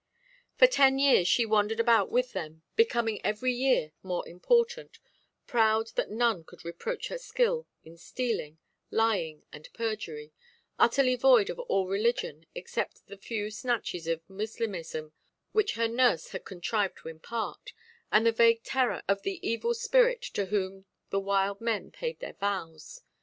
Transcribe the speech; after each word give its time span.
For 0.57 0.65
ten 0.65 0.97
years 0.97 1.27
she 1.27 1.45
wandered 1.45 1.79
about 1.79 2.09
with 2.09 2.33
them, 2.33 2.63
becoming 2.75 3.23
every 3.23 3.53
year 3.53 3.91
more 4.01 4.27
important, 4.27 4.97
proud 5.45 5.89
that 5.89 6.09
none 6.09 6.43
could 6.43 6.65
approach 6.65 7.09
her 7.09 7.19
skill 7.19 7.67
in 7.83 7.97
stealing, 7.97 8.57
lying, 8.89 9.43
and 9.53 9.71
perjury, 9.75 10.33
utterly 10.79 11.15
void 11.15 11.51
of 11.51 11.59
all 11.59 11.85
religion, 11.87 12.47
except 12.55 13.05
the 13.09 13.15
few 13.15 13.51
snatches 13.51 14.07
of 14.07 14.27
Moslemism 14.27 15.13
which 15.51 15.75
her 15.75 15.87
nurse 15.87 16.29
had 16.29 16.45
contrived 16.45 16.97
to 17.03 17.07
impart, 17.07 17.71
and 18.11 18.25
the 18.25 18.31
vague 18.31 18.63
terror 18.63 19.03
of 19.07 19.21
the 19.21 19.37
evil 19.47 19.75
spirit 19.75 20.23
to 20.23 20.45
whom 20.47 20.85
the 21.11 21.19
wild 21.19 21.61
men 21.61 21.91
paid 21.91 22.19
their 22.19 22.33
vows. 22.33 23.01